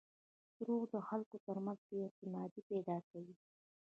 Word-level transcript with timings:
•دروغ 0.57 0.81
د 0.93 0.95
خلکو 1.07 1.35
ترمنځ 1.45 1.79
بېاعتمادي 1.89 2.61
پیدا 2.71 2.97
کوي. 3.09 3.35